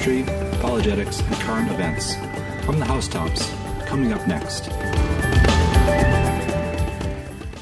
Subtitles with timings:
[0.00, 0.22] history,
[0.56, 2.14] apologetics, and current events.
[2.64, 3.52] From the housetops,
[3.84, 4.70] coming up next.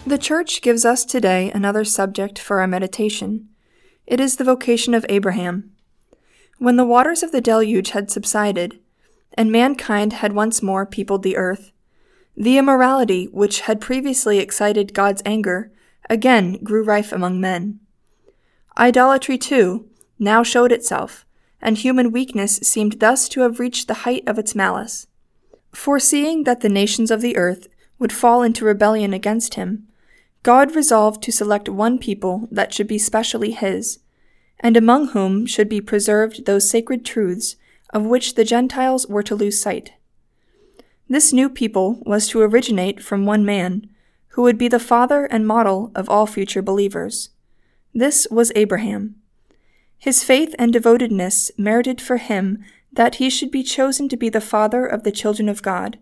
[0.07, 3.49] The Church gives us today another subject for our meditation.
[4.07, 5.73] It is the vocation of Abraham.
[6.59, 8.79] When the waters of the deluge had subsided,
[9.35, 11.73] and mankind had once more peopled the earth,
[12.37, 15.73] the immorality which had previously excited God's anger
[16.09, 17.81] again grew rife among men.
[18.77, 19.89] Idolatry, too,
[20.21, 21.25] now showed itself,
[21.61, 25.07] and human weakness seemed thus to have reached the height of its malice.
[25.73, 27.69] Foreseeing that the nations of the earth
[27.99, 29.89] would fall into rebellion against him,
[30.43, 33.99] God resolved to select one people that should be specially his,
[34.61, 37.57] and among whom should be preserved those sacred truths
[37.91, 39.93] of which the Gentiles were to lose sight.
[41.09, 43.89] This new people was to originate from one man,
[44.29, 47.31] who would be the father and model of all future believers.
[47.95, 49.17] This was Abraham.
[49.99, 54.41] His faith and devotedness merited for him that he should be chosen to be the
[54.41, 55.99] father of the children of God,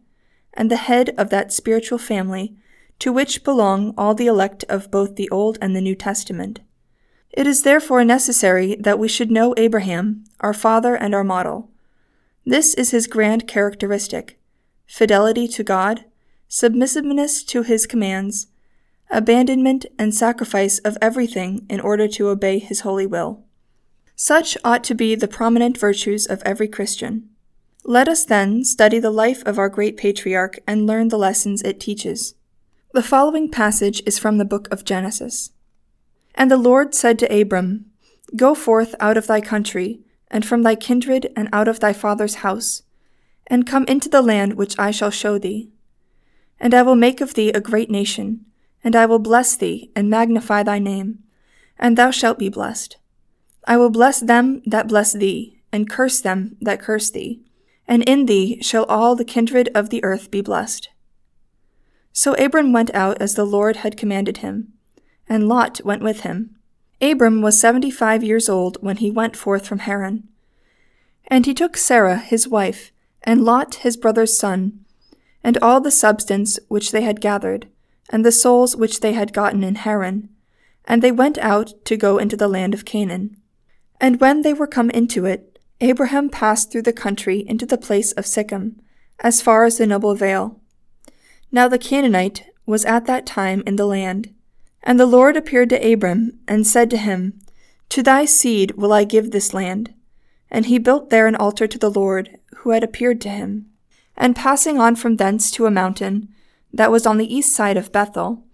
[0.55, 2.57] and the head of that spiritual family
[2.99, 6.61] to which belong all the elect of both the Old and the New Testament.
[7.33, 11.71] It is therefore necessary that we should know Abraham, our father and our model.
[12.45, 14.39] This is his grand characteristic
[14.87, 16.05] fidelity to God,
[16.49, 18.47] submissiveness to his commands,
[19.11, 23.43] abandonment and sacrifice of everything in order to obey his holy will.
[24.19, 27.29] Such ought to be the prominent virtues of every Christian.
[27.85, 31.79] Let us then study the life of our great patriarch and learn the lessons it
[31.79, 32.35] teaches.
[32.95, 35.51] The following passage is from the book of Genesis.
[36.35, 37.91] And the Lord said to Abram,
[38.35, 40.01] Go forth out of thy country,
[40.31, 42.85] and from thy kindred, and out of thy father's house,
[43.47, 45.69] and come into the land which I shall show thee.
[46.59, 48.47] And I will make of thee a great nation,
[48.83, 51.19] and I will bless thee, and magnify thy name,
[51.79, 52.97] and thou shalt be blessed.
[53.67, 57.41] I will bless them that bless thee, and curse them that curse thee,
[57.87, 60.89] and in thee shall all the kindred of the earth be blessed.
[62.13, 64.73] So Abram went out as the Lord had commanded him
[65.29, 66.57] and Lot went with him.
[67.01, 70.29] Abram was seventy five years old when he went forth from Haran.
[71.27, 74.85] And he took Sarah his wife, and Lot his brother's son,
[75.43, 77.69] and all the substance which they had gathered,
[78.09, 80.29] and the souls which they had gotten in Haran,
[80.85, 83.37] and they went out to go into the land of Canaan.
[84.01, 88.13] And when they were come into it, Abraham passed through the country into the place
[88.13, 88.77] of Sichem,
[89.21, 90.61] as far as the noble vale.
[91.51, 94.35] Now the Canaanite was at that time in the land.
[94.83, 97.39] And the Lord appeared to Abram, and said to him,
[97.91, 99.93] To thy seed will I give this land.
[100.51, 103.67] And he built there an altar to the Lord, who had appeared to him.
[104.17, 106.29] And passing on from thence to a mountain,
[106.73, 108.45] that was on the east side of Bethel,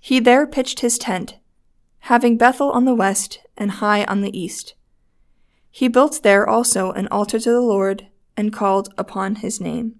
[0.00, 1.36] he there pitched his tent,
[2.00, 4.74] having Bethel on the west and Hai on the east.
[5.70, 8.06] He built there also an altar to the Lord,
[8.36, 9.96] and called upon his name.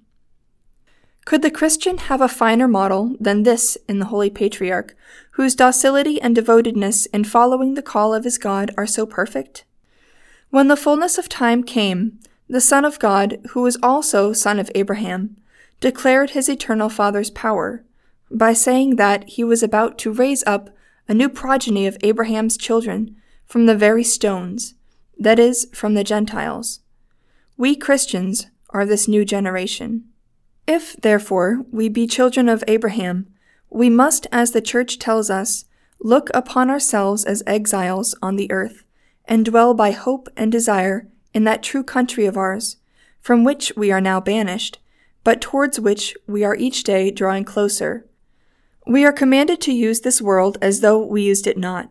[1.24, 4.94] Could the Christian have a finer model than this in the Holy Patriarch,
[5.32, 9.64] whose docility and devotedness in following the call of his God are so perfect?
[10.50, 14.70] When the fullness of time came, the Son of God, who was also son of
[14.74, 15.36] Abraham,
[15.80, 17.84] declared his eternal Father's power
[18.30, 20.70] by saying that he was about to raise up
[21.08, 24.74] a new progeny of Abraham's children from the very stones,
[25.18, 26.80] that is, from the Gentiles.
[27.56, 30.04] We Christians are this new generation.
[30.66, 33.28] If, therefore, we be children of Abraham,
[33.70, 35.64] we must, as the Church tells us,
[36.00, 38.84] look upon ourselves as exiles on the earth,
[39.24, 42.76] and dwell by hope and desire in that true country of ours,
[43.20, 44.78] from which we are now banished,
[45.24, 48.06] but towards which we are each day drawing closer.
[48.86, 51.90] We are commanded to use this world as though we used it not,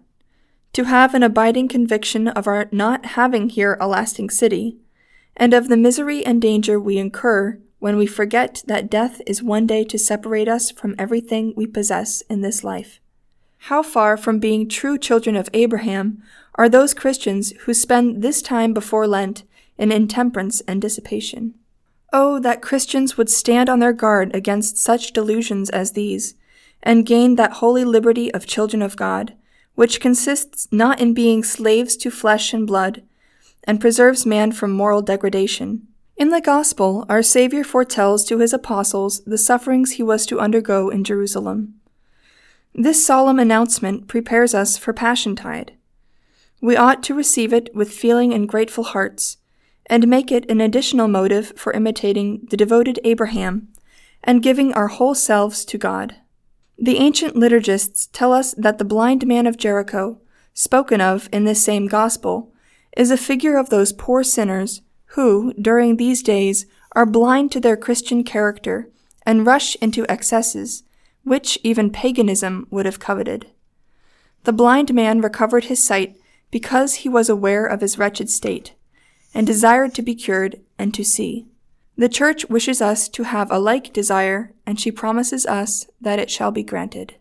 [0.76, 4.76] to have an abiding conviction of our not having here a lasting city,
[5.38, 9.66] and of the misery and danger we incur when we forget that death is one
[9.66, 13.00] day to separate us from everything we possess in this life.
[13.70, 16.22] How far from being true children of Abraham
[16.56, 19.44] are those Christians who spend this time before Lent
[19.78, 21.54] in intemperance and dissipation?
[22.12, 26.36] Oh, that Christians would stand on their guard against such delusions as these,
[26.84, 29.36] and gain that holy liberty of children of God,
[29.76, 33.04] which consists not in being slaves to flesh and blood,
[33.66, 35.88] and preserves man from moral degradation,
[36.18, 40.90] in the Gospel, our Savior foretells to his apostles the sufferings he was to undergo
[40.90, 41.76] in Jerusalem.
[42.74, 45.72] This solemn announcement prepares us for Passiontide.
[46.62, 49.38] We ought to receive it with feeling and grateful hearts,
[49.88, 53.68] and make it an additional motive for imitating the devoted Abraham
[54.24, 56.16] and giving our whole selves to God.
[56.78, 60.20] The ancient liturgists tell us that the blind man of Jericho,
[60.54, 62.52] spoken of in this same Gospel,
[62.98, 67.78] is a figure of those poor sinners who, during these days, are blind to their
[67.78, 68.90] Christian character
[69.26, 70.84] and rush into excesses,
[71.24, 73.48] which even paganism would have coveted.
[74.44, 76.18] The blind man recovered his sight
[76.52, 78.74] because he was aware of his wretched state,
[79.34, 81.48] and desired to be cured and to see.
[81.98, 86.30] The Church wishes us to have a like desire, and she promises us that it
[86.30, 87.16] shall be granted.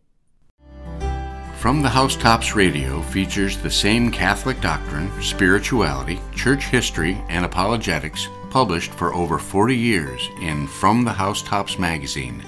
[1.59, 8.93] From the Housetops Radio features the same Catholic doctrine, spirituality, church history, and apologetics published
[8.93, 12.43] for over 40 years in From the Housetops magazine.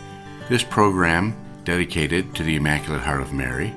[0.48, 1.32] This program,
[1.62, 3.72] dedicated to the Immaculate Heart of Mary,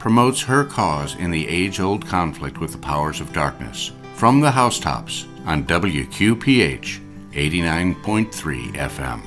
[0.00, 3.92] promotes her cause in the age old conflict with the powers of darkness.
[4.14, 7.00] From the Housetops on WQPH
[7.32, 9.22] 89.3 FM.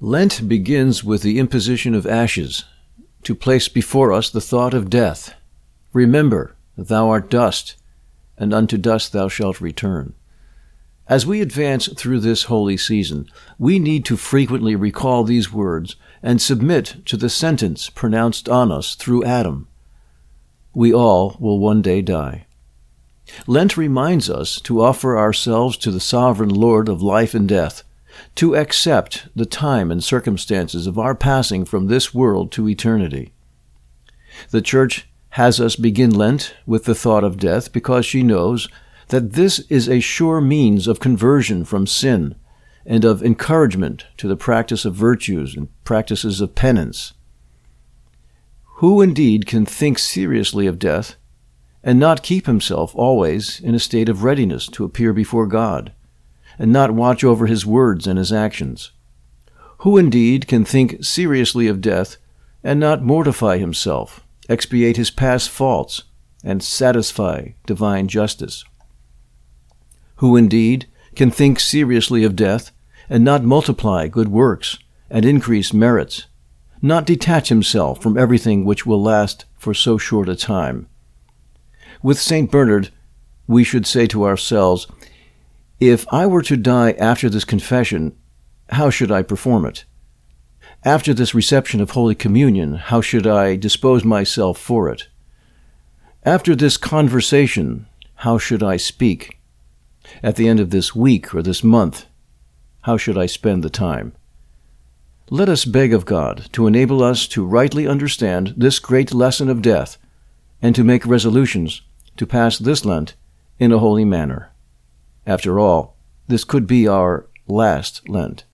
[0.00, 2.64] Lent begins with the imposition of ashes,
[3.22, 5.34] to place before us the thought of death.
[5.92, 7.76] Remember thou art dust,
[8.36, 10.14] and unto dust thou shalt return.
[11.06, 15.94] As we advance through this holy season, we need to frequently recall these words
[16.24, 19.68] and submit to the sentence pronounced on us through Adam.
[20.74, 22.46] We all will one day die.
[23.46, 27.82] Lent reminds us to offer ourselves to the sovereign Lord of life and death,
[28.36, 33.32] to accept the time and circumstances of our passing from this world to eternity.
[34.50, 38.68] The Church has us begin Lent with the thought of death because she knows
[39.08, 42.34] that this is a sure means of conversion from sin
[42.84, 47.12] and of encouragement to the practice of virtues and practices of penance.
[48.76, 51.16] Who indeed can think seriously of death
[51.84, 55.92] and not keep himself always in a state of readiness to appear before God,
[56.58, 58.92] and not watch over his words and his actions?
[59.78, 62.16] Who indeed can think seriously of death
[62.62, 66.04] and not mortify himself, expiate his past faults,
[66.44, 68.64] and satisfy divine justice?
[70.16, 70.86] Who indeed
[71.16, 72.70] can think seriously of death
[73.10, 74.78] and not multiply good works
[75.10, 76.26] and increase merits,
[76.80, 80.88] not detach himself from everything which will last for so short a time,
[82.02, 82.50] with St.
[82.50, 82.90] Bernard,
[83.46, 84.86] we should say to ourselves,
[85.78, 88.16] if I were to die after this confession,
[88.70, 89.84] how should I perform it?
[90.84, 95.08] After this reception of Holy Communion, how should I dispose myself for it?
[96.24, 99.38] After this conversation, how should I speak?
[100.22, 102.06] At the end of this week or this month,
[102.82, 104.12] how should I spend the time?
[105.30, 109.62] Let us beg of God to enable us to rightly understand this great lesson of
[109.62, 109.98] death
[110.60, 111.82] and to make resolutions
[112.16, 113.14] to pass this Lent
[113.58, 114.52] in a holy manner.
[115.26, 115.96] After all,
[116.28, 118.44] this could be our last Lent.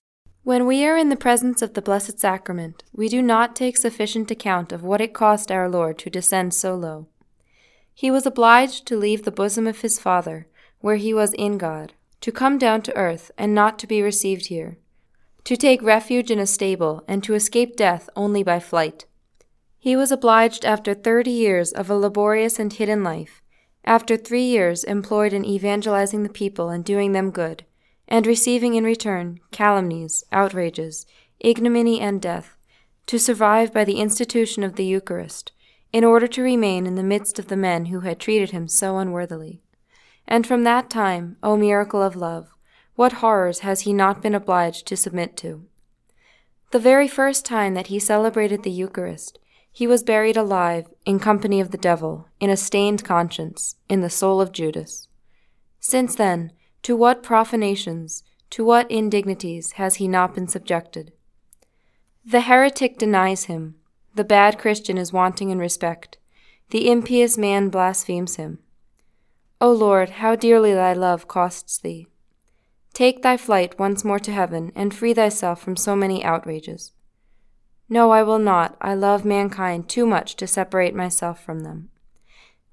[0.43, 4.31] When we are in the presence of the Blessed Sacrament, we do not take sufficient
[4.31, 7.07] account of what it cost our Lord to descend so low.
[7.93, 10.47] He was obliged to leave the bosom of his Father,
[10.79, 14.47] where he was in God, to come down to earth and not to be received
[14.47, 14.77] here,
[15.43, 19.05] to take refuge in a stable and to escape death only by flight.
[19.77, 23.38] He was obliged after thirty years of a laborious and hidden life
[23.85, 27.63] after three years employed in evangelizing the people and doing them good,
[28.07, 31.05] and receiving in return calumnies, outrages,
[31.39, 32.57] ignominy, and death,
[33.05, 35.51] to survive by the institution of the Eucharist,
[35.91, 38.97] in order to remain in the midst of the men who had treated him so
[38.97, 39.61] unworthily.
[40.27, 42.49] And from that time, O miracle of love,
[42.95, 45.65] what horrors has he not been obliged to submit to?
[46.71, 49.39] The very first time that he celebrated the Eucharist,
[49.79, 54.09] he was buried alive, in company of the devil, in a stained conscience, in the
[54.09, 55.07] soul of Judas.
[55.79, 56.51] Since then,
[56.83, 61.13] to what profanations, to what indignities has he not been subjected?
[62.25, 63.75] The heretic denies him,
[64.13, 66.17] the bad Christian is wanting in respect,
[66.71, 68.59] the impious man blasphemes him.
[69.61, 72.05] O Lord, how dearly thy love costs thee!
[72.91, 76.91] Take thy flight once more to heaven, and free thyself from so many outrages.
[77.91, 78.77] No, I will not.
[78.79, 81.89] I love mankind too much to separate myself from them.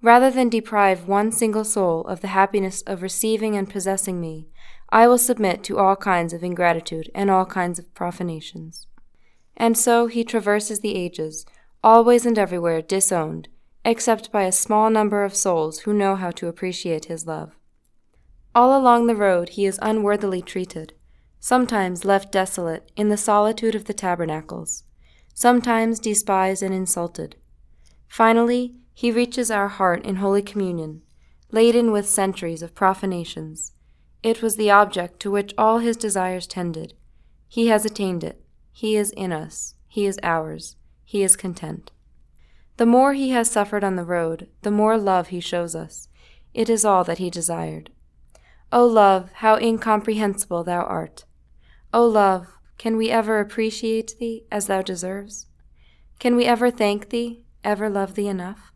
[0.02, 4.46] Rather than deprive one single soul of the happiness of receiving and possessing me,
[4.90, 8.87] I will submit to all kinds of ingratitude and all kinds of profanations.
[9.56, 11.46] And so he traverses the ages,
[11.82, 13.49] always and everywhere disowned,
[13.87, 17.56] except by a small number of souls who know how to appreciate his love.
[18.54, 20.92] All along the road he is unworthily treated,
[21.40, 24.85] sometimes left desolate in the solitude of the tabernacles
[25.36, 27.36] sometimes despised and insulted.
[28.08, 31.02] Finally, he reaches our heart in Holy Communion,
[31.52, 33.72] laden with centuries of profanations.
[34.22, 36.94] It was the object to which all his desires tended.
[37.46, 38.46] He has attained it.
[38.72, 39.74] He is in us.
[39.86, 40.76] He is ours.
[41.04, 41.92] He is content.
[42.78, 46.08] The more he has suffered on the road, the more love he shows us.
[46.54, 47.90] It is all that he desired.
[48.72, 51.26] O love, how incomprehensible thou art!
[51.92, 55.47] O love, can we ever appreciate thee as thou deserves?
[56.18, 58.73] Can we ever thank thee, ever love thee enough?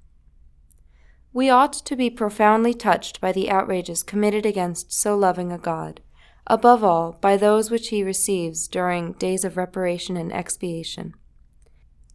[1.32, 6.00] We ought to be profoundly touched by the outrages committed against so loving a God,
[6.46, 11.14] above all by those which he receives during days of reparation and expiation.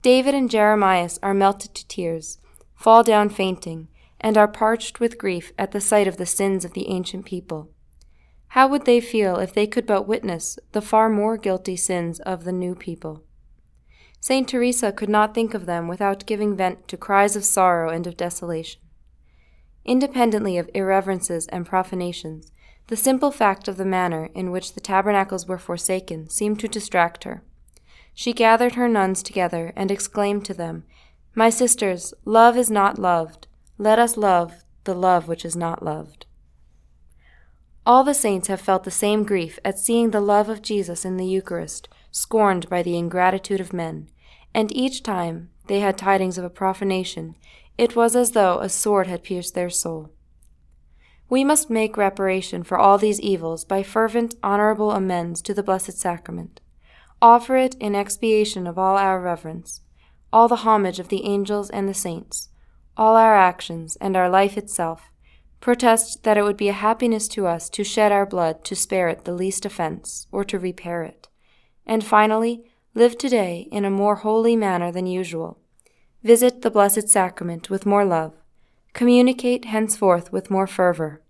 [0.01, 2.39] David and Jeremias are melted to tears,
[2.75, 3.87] fall down fainting,
[4.19, 7.71] and are parched with grief at the sight of the sins of the ancient people.
[8.49, 12.43] How would they feel if they could but witness the far more guilty sins of
[12.43, 13.23] the new people?
[14.19, 18.07] Saint Teresa could not think of them without giving vent to cries of sorrow and
[18.07, 18.81] of desolation.
[19.83, 22.51] Independently of irreverences and profanations,
[22.87, 27.23] the simple fact of the manner in which the tabernacles were forsaken seemed to distract
[27.23, 27.43] her.
[28.13, 30.85] She gathered her nuns together and exclaimed to them,
[31.35, 33.47] My sisters, love is not loved.
[33.77, 36.24] Let us love the love which is not loved.
[37.85, 41.17] All the saints have felt the same grief at seeing the love of Jesus in
[41.17, 44.09] the Eucharist scorned by the ingratitude of men,
[44.53, 47.35] and each time they had tidings of a profanation,
[47.77, 50.11] it was as though a sword had pierced their soul.
[51.29, 55.97] We must make reparation for all these evils by fervent, honorable amends to the Blessed
[55.97, 56.61] Sacrament.
[57.21, 59.81] Offer it in expiation of all our reverence,
[60.31, 62.49] all the homage of the angels and the saints,
[62.95, 65.11] all our actions, and our life itself.
[65.65, 69.07] Protest that it would be a happiness to us to shed our blood to spare
[69.09, 71.27] it the least offense, or to repair it.
[71.87, 75.57] And finally, live today in a more holy manner than usual
[76.21, 78.33] Visit the Blessed Sacrament with more love.
[78.93, 81.23] Communicate henceforth with more fervor.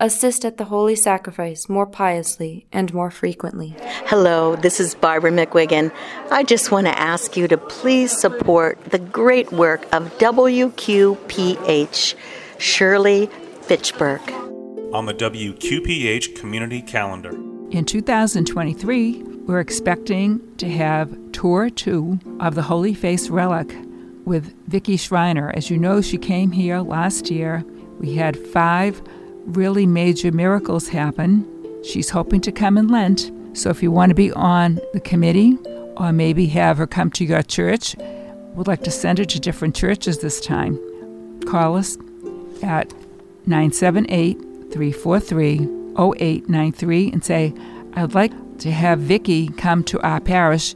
[0.00, 3.76] Assist at the Holy Sacrifice more piously and more frequently.
[4.06, 5.92] Hello, this is Barbara McWiggin.
[6.32, 12.16] I just want to ask you to please support the great work of WQPH,
[12.58, 13.30] Shirley
[13.68, 14.22] Fitchburg.
[14.94, 17.32] On the WQPH Community Calendar.
[17.70, 23.70] In 2023, we're expecting to have Tour 2 of the Holy Face Relic
[24.24, 25.52] with Vicki Schreiner.
[25.54, 27.62] As you know, she came here last year.
[28.00, 29.02] We had five
[29.44, 31.46] really major miracles happen.
[31.84, 33.30] She's hoping to come in Lent.
[33.52, 35.58] So if you want to be on the committee
[35.98, 37.96] or maybe have her come to your church,
[38.54, 40.78] we'd like to send her to different churches this time,
[41.42, 41.98] call us
[42.62, 42.94] at
[43.48, 44.38] 978
[44.72, 47.52] 343 0893 and say,
[47.94, 50.74] I'd like to have Vicky come to our parish,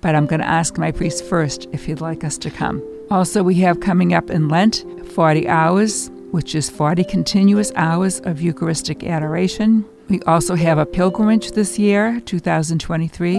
[0.00, 2.82] but I'm going to ask my priest first if he'd like us to come.
[3.10, 8.40] Also, we have coming up in Lent 40 hours, which is 40 continuous hours of
[8.40, 9.84] Eucharistic adoration.
[10.08, 13.36] We also have a pilgrimage this year, 2023,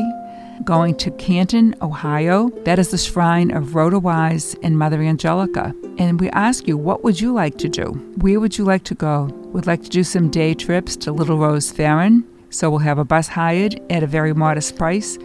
[0.63, 2.49] going to Canton, Ohio.
[2.63, 5.75] That is the shrine of Rhoda Wise and Mother Angelica.
[5.97, 7.91] And we ask you, what would you like to do?
[8.17, 9.25] Where would you like to go?
[9.53, 12.23] We'd like to do some day trips to Little Rose Ferron.
[12.49, 15.17] So we'll have a bus hired at a very modest price,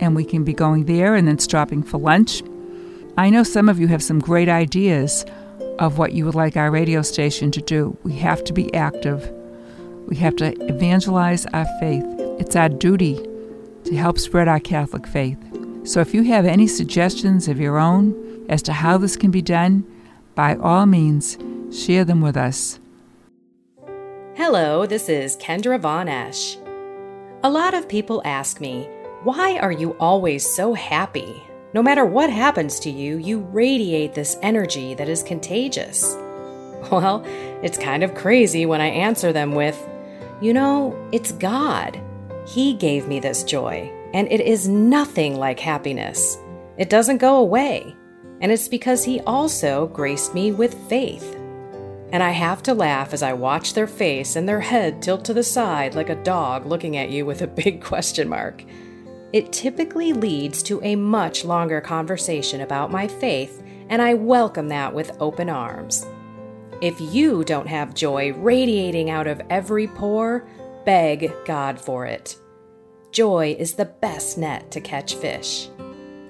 [0.00, 2.42] and we can be going there and then stopping for lunch
[3.18, 5.24] I know some of you have some great ideas
[5.78, 7.96] of what you would like our radio station to do.
[8.02, 9.32] We have to be active.
[10.06, 12.04] We have to evangelize our faith.
[12.38, 13.14] It's our duty
[13.86, 15.38] to help spread our Catholic faith.
[15.84, 19.42] So if you have any suggestions of your own as to how this can be
[19.42, 19.84] done,
[20.34, 21.38] by all means,
[21.70, 22.78] share them with us.
[24.34, 26.56] Hello, this is Kendra Von Esch.
[27.42, 28.88] A lot of people ask me,
[29.22, 31.42] why are you always so happy?
[31.72, 36.16] No matter what happens to you, you radiate this energy that is contagious.
[36.92, 37.24] Well,
[37.64, 39.76] it's kind of crazy when I answer them with,
[40.40, 42.00] You know, it's God.
[42.46, 46.38] He gave me this joy, and it is nothing like happiness.
[46.78, 47.94] It doesn't go away,
[48.40, 51.34] and it's because He also graced me with faith.
[52.12, 55.34] And I have to laugh as I watch their face and their head tilt to
[55.34, 58.64] the side like a dog looking at you with a big question mark
[59.32, 64.94] it typically leads to a much longer conversation about my faith, and I welcome that
[64.94, 66.06] with open arms.
[66.80, 70.48] If you don't have joy radiating out of every pore,
[70.86, 72.36] beg God for it.
[73.12, 75.68] Joy is the best net to catch fish.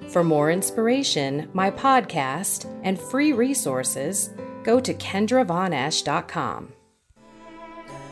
[0.09, 4.31] For more inspiration, my podcast, and free resources,
[4.65, 6.73] go to kendravonEsch.com.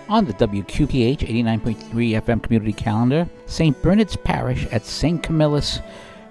[0.08, 3.80] On the WQPH 89.3 FM community calendar, St.
[3.80, 5.22] Bernard's Parish at St.
[5.22, 5.80] Camillus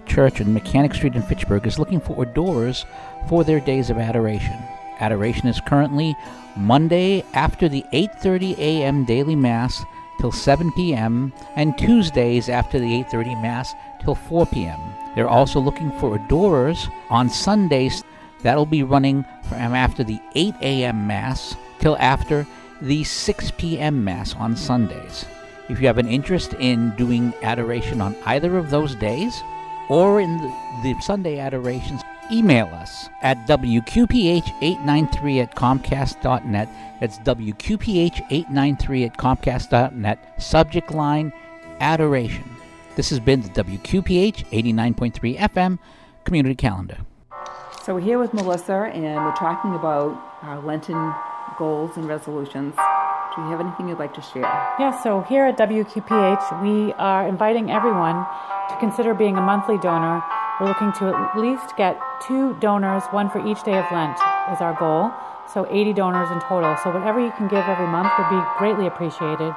[0.06, 2.86] Church on Mechanic Street in Fitchburg is looking for adorers
[3.30, 4.58] for their days of adoration.
[5.00, 6.16] Adoration is currently
[6.56, 9.06] Monday after the 8:30 a.m.
[9.06, 9.84] daily mass
[10.24, 11.34] till 7 p.m.
[11.58, 14.80] and Tuesdays after the 8:30 mass till 4 p.m.
[15.16, 18.06] They're also looking for adorers on Sundays
[18.42, 21.06] that'll be running from after the 8 a.m.
[21.08, 22.48] mass till after
[22.82, 24.06] the 6 p.m.
[24.06, 25.26] Mass on Sundays.
[25.68, 29.44] If you have an interest in doing adoration on either of those days
[29.90, 30.48] or in the,
[30.84, 32.02] the Sunday adorations,
[32.32, 36.70] email us at wqph893 at comcast.net.
[37.00, 40.42] That's wqph893 at comcast.net.
[40.42, 41.34] Subject line
[41.80, 42.50] Adoration.
[42.96, 45.80] This has been the WQPH 89.3 FM
[46.24, 46.98] Community Calendar.
[47.84, 51.14] So we're here with Melissa and we're talking about our Lenten
[51.58, 52.76] goals and resolutions.
[53.36, 54.44] Do you have anything you'd like to share?
[54.80, 58.26] Yeah, so here at WQPH, we are inviting everyone
[58.70, 60.24] to consider being a monthly donor.
[60.60, 64.18] We're looking to at least get two donors, one for each day of Lent,
[64.54, 65.12] is our goal.
[65.54, 66.76] So 80 donors in total.
[66.84, 69.54] So whatever you can give every month would be greatly appreciated.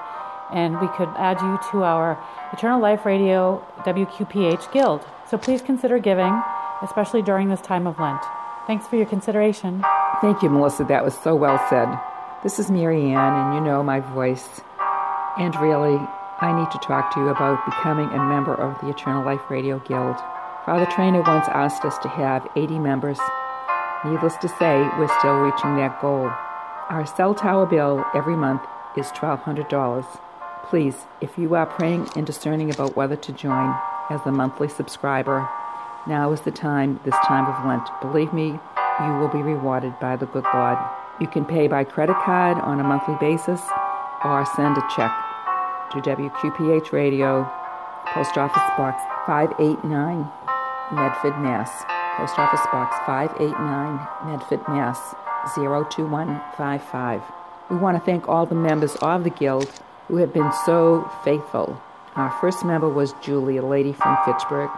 [0.52, 2.18] And we could add you to our
[2.52, 5.04] Eternal Life Radio WQPH Guild.
[5.28, 6.42] So please consider giving
[6.82, 8.22] especially during this time of Lent.
[8.66, 9.84] Thanks for your consideration.
[10.20, 10.84] Thank you, Melissa.
[10.84, 11.88] That was so well said.
[12.42, 14.60] This is Mary Ann, and you know my voice.
[15.38, 15.98] And really,
[16.40, 19.78] I need to talk to you about becoming a member of the Eternal Life Radio
[19.80, 20.16] Guild.
[20.66, 23.20] Father Trainer once asked us to have 80 members.
[24.04, 26.28] Needless to say, we're still reaching that goal.
[26.90, 28.62] Our cell tower bill every month
[28.96, 30.18] is $1,200.
[30.64, 33.78] Please, if you are praying and discerning about whether to join
[34.10, 35.48] as a monthly subscriber,
[36.08, 37.88] now is the time, this time of Lent.
[38.02, 38.58] Believe me,
[39.04, 40.78] you will be rewarded by the good Lord.
[41.20, 43.62] You can pay by credit card on a monthly basis
[44.24, 45.14] or send a check
[45.92, 47.48] to WQPH Radio,
[48.06, 50.28] Post Office Box 589,
[50.92, 51.70] Medford, Mass.
[52.16, 55.14] Post Office Box 589, Medford, Mass.
[55.54, 57.22] 02155.
[57.70, 59.70] We want to thank all the members of the Guild
[60.08, 61.80] who have been so faithful.
[62.14, 64.70] Our first member was Julie, a lady from Fitchburg.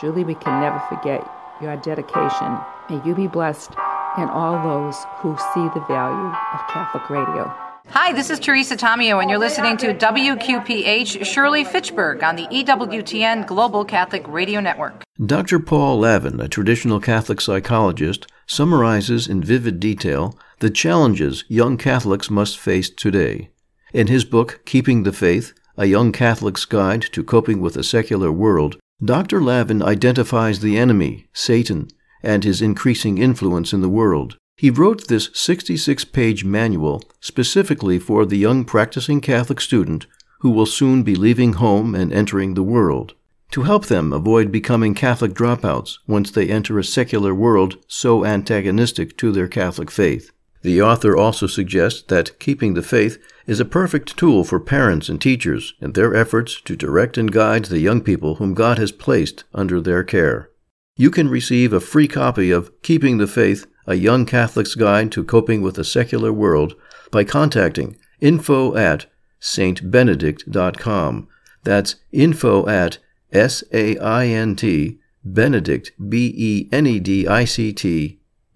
[0.00, 1.28] Julie, we can never forget
[1.60, 2.58] your dedication.
[2.88, 3.72] May you be blessed
[4.16, 7.65] and all those who see the value of Catholic radio.
[7.90, 13.46] Hi, this is Teresa Tomeo, and you're listening to WQPH Shirley Fitchburg on the EWTN
[13.46, 15.04] Global Catholic Radio Network.
[15.24, 15.60] Dr.
[15.60, 22.58] Paul Lavin, a traditional Catholic psychologist, summarizes in vivid detail the challenges young Catholics must
[22.58, 23.50] face today.
[23.92, 28.32] In his book, Keeping the Faith A Young Catholic's Guide to Coping with a Secular
[28.32, 29.40] World, Dr.
[29.40, 31.88] Lavin identifies the enemy, Satan,
[32.22, 34.36] and his increasing influence in the world.
[34.56, 40.06] He wrote this 66 page manual specifically for the young practicing Catholic student
[40.40, 43.14] who will soon be leaving home and entering the world,
[43.50, 49.16] to help them avoid becoming Catholic dropouts once they enter a secular world so antagonistic
[49.18, 50.30] to their Catholic faith.
[50.62, 55.20] The author also suggests that keeping the faith is a perfect tool for parents and
[55.20, 59.44] teachers in their efforts to direct and guide the young people whom God has placed
[59.54, 60.50] under their care.
[60.96, 65.22] You can receive a free copy of Keeping the Faith, a Young Catholic's Guide to
[65.24, 66.74] Coping with a Secular World
[67.10, 69.06] by contacting info at
[69.40, 71.28] saintbenedict.com.
[71.62, 72.98] That's info at
[73.32, 76.72] S-A-I-N-T, Benedict, B-E-N-E-D-I-C-T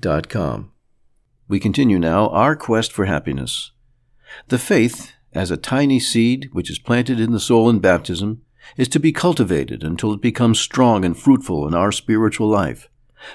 [0.00, 0.72] dot com.
[1.48, 3.72] We continue now our quest for happiness.
[4.48, 8.42] The faith, as a tiny seed which is planted in the soul in baptism,
[8.76, 12.88] is to be cultivated until it becomes strong and fruitful in our spiritual life.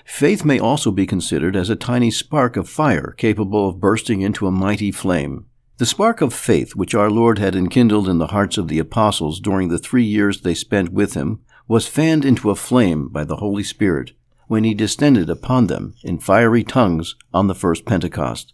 [0.03, 4.47] Faith may also be considered as a tiny spark of fire capable of bursting into
[4.47, 5.45] a mighty flame.
[5.77, 9.39] The spark of faith which our Lord had enkindled in the hearts of the apostles
[9.39, 13.37] during the three years they spent with him was fanned into a flame by the
[13.37, 14.13] Holy Spirit
[14.47, 18.53] when he descended upon them in fiery tongues on the first Pentecost.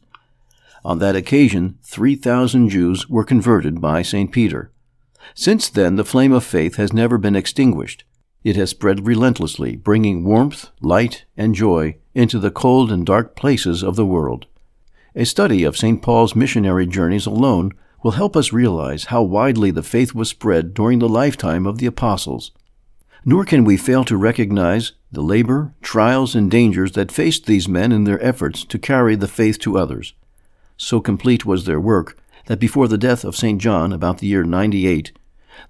[0.83, 4.31] On that occasion, 3,000 Jews were converted by St.
[4.31, 4.71] Peter.
[5.35, 8.03] Since then, the flame of faith has never been extinguished.
[8.43, 13.83] It has spread relentlessly, bringing warmth, light, and joy into the cold and dark places
[13.83, 14.47] of the world.
[15.15, 16.01] A study of St.
[16.01, 17.73] Paul's missionary journeys alone
[18.03, 21.85] will help us realize how widely the faith was spread during the lifetime of the
[21.85, 22.51] apostles.
[23.23, 27.91] Nor can we fail to recognize the labor, trials, and dangers that faced these men
[27.91, 30.13] in their efforts to carry the faith to others.
[30.77, 33.61] So complete was their work that before the death of St.
[33.61, 35.11] John, about the year 98,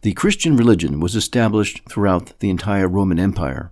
[0.01, 3.71] the Christian religion was established throughout the entire Roman Empire.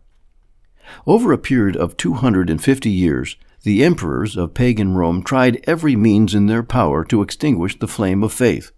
[1.05, 6.47] Over a period of 250 years, the emperors of pagan Rome tried every means in
[6.47, 8.71] their power to extinguish the flame of faith.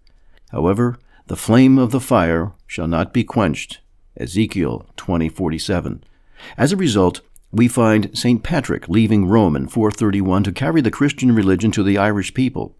[0.50, 3.80] However, the flame of the fire shall not be quenched.
[4.16, 6.02] Ezekiel 20:47.
[6.56, 7.20] As a result,
[7.52, 8.42] we find St.
[8.42, 12.76] Patrick leaving Rome in 431 to carry the Christian religion to the Irish people.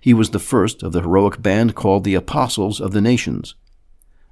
[0.00, 3.54] He was the first of the heroic band called the Apostles of the Nations.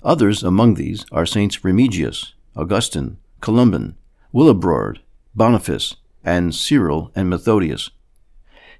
[0.02, 3.96] Others among these are Saints Remigius, Augustine, Columban,
[4.32, 4.98] Willibrord,
[5.34, 7.90] Boniface, and Cyril and Methodius.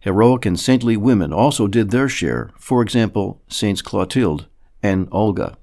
[0.00, 4.46] Heroic and saintly women also did their share, for example, Saints Clotilde
[4.82, 5.58] and Olga.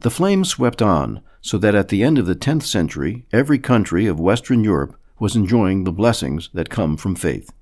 [0.00, 4.06] The flame swept on, so that at the end of the 10th century, every country
[4.06, 7.52] of Western Europe was enjoying the blessings that come from faith.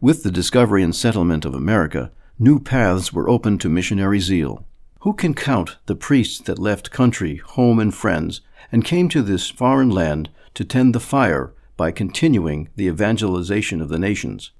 [0.00, 4.66] With the discovery and settlement of America, new paths were opened to missionary zeal.
[5.02, 8.40] Who can count the priests that left country, home, and friends,
[8.72, 13.90] and came to this foreign land to tend the fire by continuing the evangelization of
[13.90, 14.50] the nations?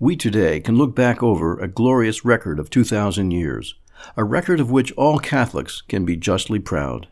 [0.00, 3.76] We today can look back over a glorious record of 2,000 years,
[4.16, 7.06] a record of which all Catholics can be justly proud.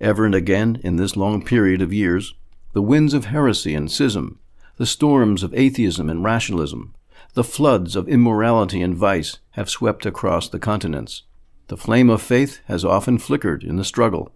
[0.00, 2.34] Ever and again, in this long period of years,
[2.72, 4.40] the winds of heresy and schism,
[4.78, 6.92] the storms of atheism and rationalism,
[7.34, 11.22] the floods of immorality and vice have swept across the continents.
[11.68, 14.32] The flame of faith has often flickered in the struggle.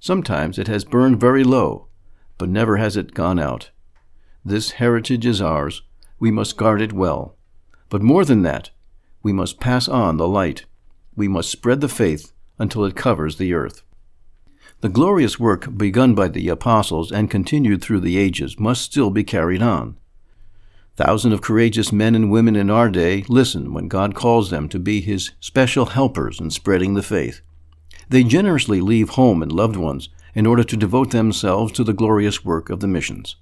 [0.00, 1.88] Sometimes it has burned very low,
[2.36, 3.70] but never has it gone out.
[4.44, 5.82] This heritage is ours.
[6.20, 7.36] We must guard it well.
[7.88, 8.70] But more than that,
[9.22, 10.66] we must pass on the light.
[11.16, 13.82] We must spread the faith until it covers the earth.
[14.80, 19.24] The glorious work begun by the apostles and continued through the ages must still be
[19.24, 19.96] carried on.
[20.98, 24.80] Thousands of courageous men and women in our day listen when God calls them to
[24.80, 27.40] be His special helpers in spreading the faith.
[28.08, 32.44] They generously leave home and loved ones in order to devote themselves to the glorious
[32.44, 33.36] work of the missions.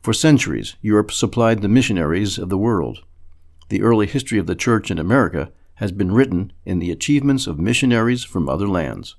[0.00, 3.04] For centuries, Europe supplied the missionaries of the world.
[3.68, 7.58] The early history of the Church in America has been written in the achievements of
[7.58, 9.16] missionaries from other lands.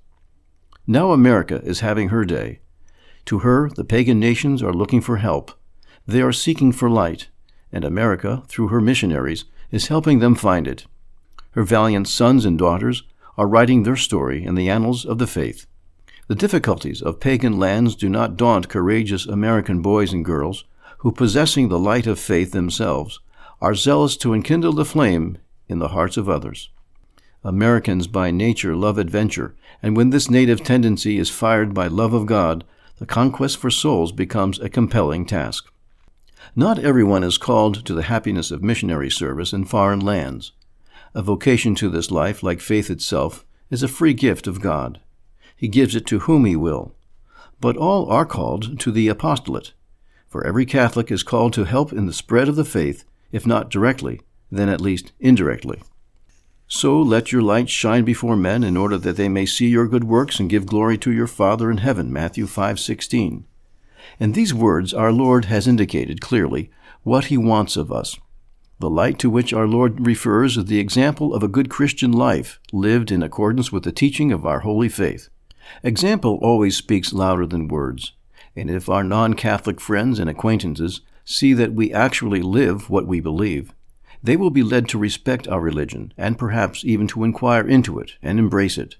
[0.87, 2.59] Now America is having her day.
[3.25, 5.51] To her, the pagan nations are looking for help.
[6.07, 7.27] They are seeking for light,
[7.71, 10.85] and America, through her missionaries, is helping them find it.
[11.51, 13.03] Her valiant sons and daughters
[13.37, 15.65] are writing their story in the annals of the faith.
[16.27, 20.65] The difficulties of pagan lands do not daunt courageous American boys and girls
[20.99, 23.19] who, possessing the light of faith themselves,
[23.61, 26.69] are zealous to enkindle the flame in the hearts of others.
[27.43, 32.25] Americans by nature love adventure, and when this native tendency is fired by love of
[32.25, 32.63] God,
[32.97, 35.71] the conquest for souls becomes a compelling task.
[36.59, 40.53] Not everyone is called to the happiness of missionary service in foreign lands.
[41.13, 44.99] A vocation to this life, like faith itself, is a free gift of God.
[45.55, 46.95] He gives it to whom He will.
[47.61, 49.73] But all are called to the apostolate,
[50.27, 53.69] for every Catholic is called to help in the spread of the faith, if not
[53.69, 55.79] directly, then at least indirectly.
[56.67, 60.05] So let your light shine before men in order that they may see your good
[60.05, 62.11] works and give glory to your Father in heaven.
[62.11, 63.43] Matthew 5:16.
[64.19, 66.69] In these words our Lord has indicated clearly
[67.03, 68.17] what he wants of us.
[68.79, 72.59] The light to which our Lord refers is the example of a good Christian life
[72.71, 75.29] lived in accordance with the teaching of our holy faith.
[75.83, 78.13] Example always speaks louder than words,
[78.55, 83.73] and if our non-Catholic friends and acquaintances see that we actually live what we believe,
[84.21, 88.13] they will be led to respect our religion and perhaps even to inquire into it
[88.21, 88.95] and embrace it.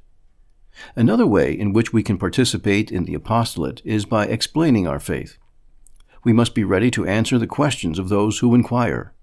[0.96, 5.38] Another way in which we can participate in the apostolate is by explaining our faith.
[6.24, 9.13] We must be ready to answer the questions of those who inquire.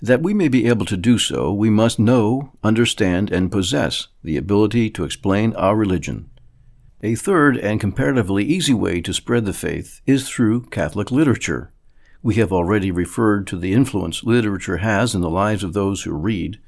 [0.00, 4.36] That we may be able to do so, we must know, understand, and possess the
[4.36, 6.30] ability to explain our religion.
[7.02, 11.70] A third and comparatively easy way to spread the faith is through Catholic literature.
[12.22, 16.14] We have already referred to the influence literature has in the lives of those who
[16.14, 16.58] read.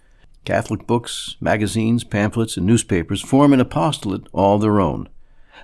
[0.47, 5.09] Catholic books, magazines, pamphlets, and newspapers form an apostolate all their own.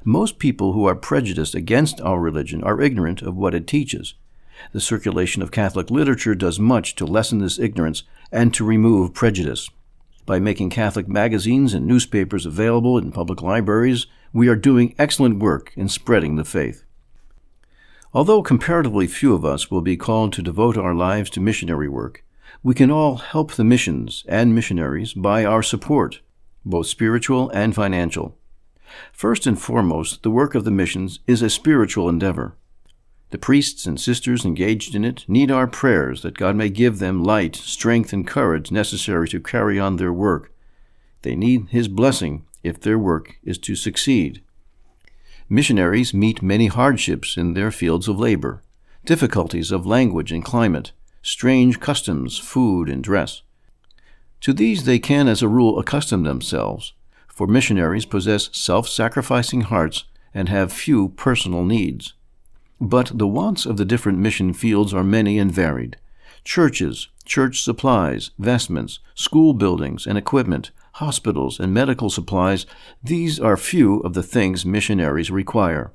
[0.03, 4.15] Most people who are prejudiced against our religion are ignorant of what it teaches.
[4.73, 9.71] The circulation of Catholic literature does much to lessen this ignorance and to remove prejudice.
[10.27, 15.73] By making Catholic magazines and newspapers available in public libraries, we are doing excellent work
[15.77, 16.83] in spreading the faith.
[18.13, 22.25] Although comparatively few of us will be called to devote our lives to missionary work,
[22.63, 26.21] we can all help the missions and missionaries by our support,
[26.65, 28.37] both spiritual and financial.
[29.13, 32.57] First and foremost, the work of the missions is a spiritual endeavor.
[33.31, 37.25] The priests and sisters engaged in it need our prayers that God may give them
[37.25, 40.53] light, strength, and courage necessary to carry on their work.
[41.23, 44.43] They need His blessing if their work is to succeed.
[45.49, 48.63] Missionaries meet many hardships in their fields of labor,
[49.05, 53.43] difficulties of language and climate, strange customs, food, and dress.
[54.43, 56.93] To these they can, as a rule, accustom themselves,
[57.29, 60.05] for missionaries possess self sacrificing hearts
[60.35, 62.15] and have few personal needs.
[62.81, 65.97] But the wants of the different mission fields are many and varied.
[66.45, 72.67] Churches, church supplies, vestments, school buildings and equipment, hospitals, and medical supplies,
[73.03, 75.93] these are few of the things missionaries require.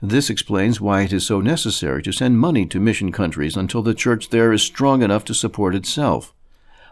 [0.00, 3.94] This explains why it is so necessary to send money to mission countries until the
[3.94, 6.32] church there is strong enough to support itself.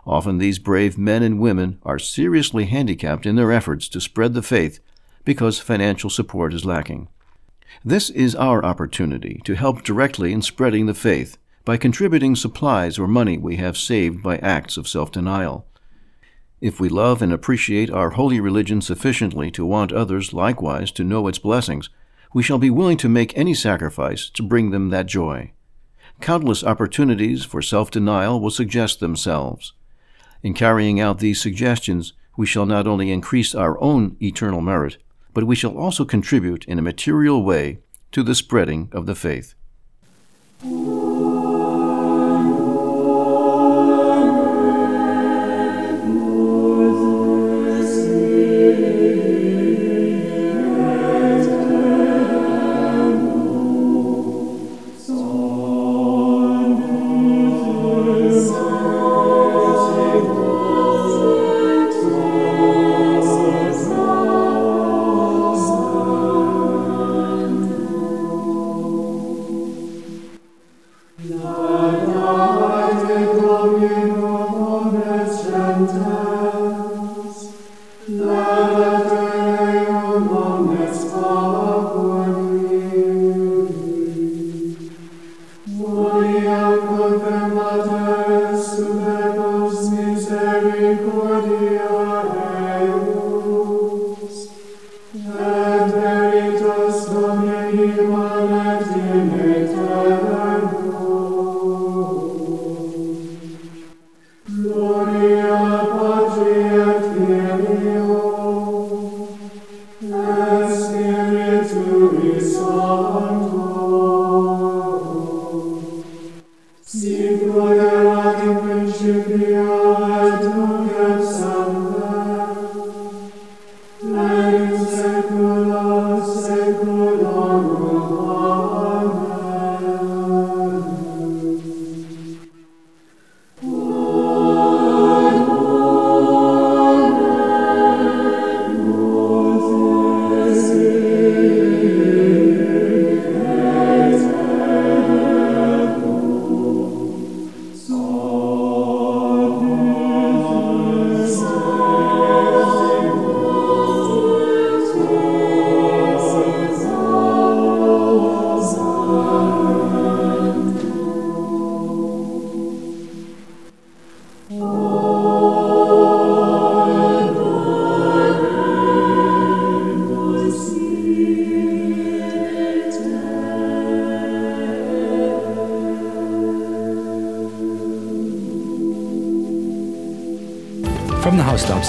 [0.07, 4.43] Often these brave men and women are seriously handicapped in their efforts to spread the
[4.43, 4.81] faith
[5.25, 7.09] because financial support is lacking.
[7.85, 13.09] This is our opportunity to help directly in spreading the faith by contributing supplies or
[13.09, 15.67] money we have saved by acts of self denial.
[16.61, 21.27] If we love and appreciate our holy religion sufficiently to want others likewise to know
[21.27, 21.89] its blessings,
[22.35, 25.53] we shall be willing to make any sacrifice to bring them that joy.
[26.21, 29.73] Countless opportunities for self denial will suggest themselves.
[30.43, 34.99] In carrying out these suggestions, we shall not only increase our own eternal merit,
[35.33, 37.79] but we shall also contribute in a material way
[38.13, 39.55] to the spreading of the faith.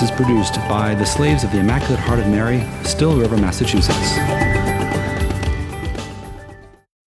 [0.05, 4.44] Is produced by the Slaves of the Immaculate Heart of Mary, Still River, Massachusetts.